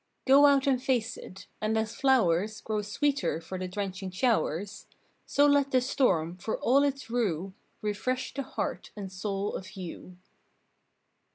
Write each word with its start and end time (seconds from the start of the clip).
Go 0.25 0.47
out 0.47 0.65
and 0.65 0.81
face 0.81 1.15
it, 1.15 1.45
and 1.61 1.77
as 1.77 1.93
flowers 1.93 2.59
Grow 2.59 2.81
sweeter 2.81 3.39
for 3.39 3.59
the 3.59 3.67
drenching 3.67 4.09
showers, 4.09 4.87
So 5.27 5.45
let 5.45 5.69
the 5.69 5.79
storm, 5.79 6.37
for 6.37 6.57
all 6.59 6.81
its 6.81 7.11
rue, 7.11 7.53
Refresh 7.83 8.33
the 8.33 8.41
heart 8.41 8.89
and 8.95 9.11
soul 9.11 9.53
of 9.55 9.73
you. 9.77 10.17